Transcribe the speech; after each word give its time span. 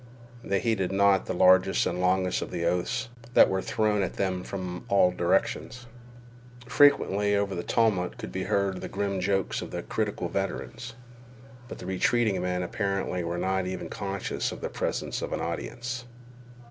They 0.43 0.59
heeded 0.59 0.91
not 0.91 1.27
the 1.27 1.33
largest 1.35 1.85
and 1.85 2.01
longest 2.01 2.41
of 2.41 2.49
the 2.49 2.65
oaths 2.65 3.09
that 3.35 3.49
were 3.49 3.61
thrown 3.61 4.01
at 4.01 4.15
them 4.15 4.43
from 4.43 4.83
all 4.89 5.11
directions. 5.11 5.85
Frequently 6.65 7.35
over 7.35 7.53
this 7.53 7.65
tumult 7.67 8.17
could 8.17 8.31
be 8.31 8.45
heard 8.45 8.81
the 8.81 8.89
grim 8.89 9.19
jokes 9.19 9.61
of 9.61 9.69
the 9.69 9.83
critical 9.83 10.27
veterans; 10.27 10.95
but 11.67 11.77
the 11.77 11.85
retreating 11.85 12.41
men 12.41 12.63
apparently 12.63 13.23
were 13.23 13.37
not 13.37 13.67
even 13.67 13.89
conscious 13.89 14.51
of 14.51 14.61
the 14.61 14.69
presence 14.69 15.21
of 15.21 15.33
an 15.33 15.39
audience. 15.39 16.05